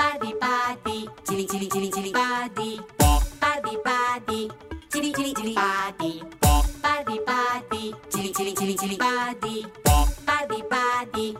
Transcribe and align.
Body, 0.00 0.32
body, 0.40 1.10
chili, 1.28 1.46
chili, 1.46 1.68
chili, 1.68 1.90
chili, 1.90 2.10
body. 2.10 2.80
Body, 3.38 3.76
body, 3.84 4.50
chili, 4.90 5.12
chili, 5.12 5.34
chili, 5.34 5.54
body. 5.54 6.22
Body, 6.80 7.20
body, 7.26 7.94
chili, 8.08 8.32
chili, 8.32 8.54
chili, 8.54 8.74
chili, 8.78 8.96
body. 8.96 9.66
Body, 10.24 10.62
body. 10.70 11.36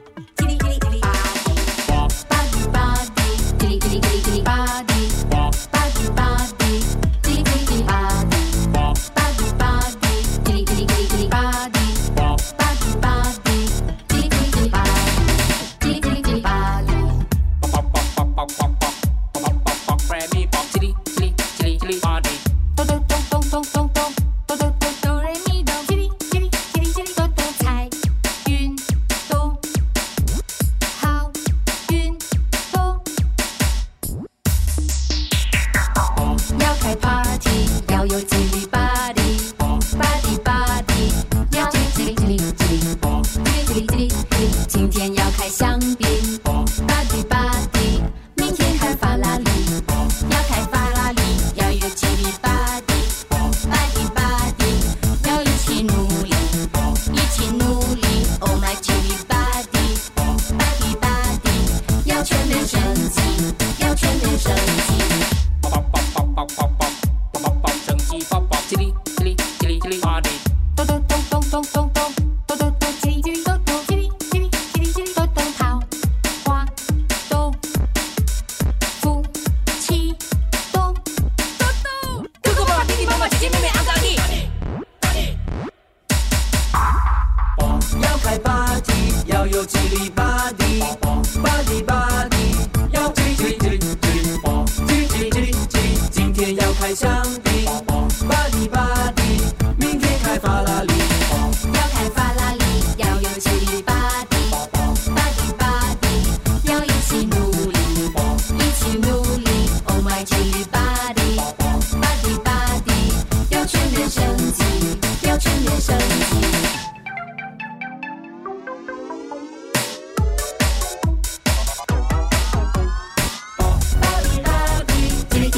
da 89.66 90.11
da 90.16 90.20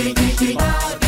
Tick, 0.02 0.16
tick, 0.16 0.58
tick. 0.58 1.01